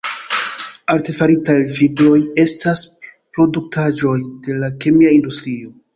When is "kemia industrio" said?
4.87-5.77